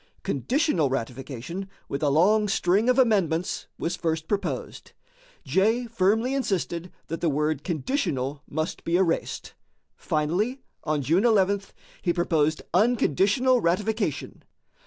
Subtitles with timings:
[0.23, 4.93] Conditional ratification, with a long string of amendments, was first proposed.
[5.45, 9.53] Jay firmly insisted that the word "conditional" must be erased.
[9.95, 11.61] Finally, on July 11,
[12.01, 14.41] he proposed unconditional ratification.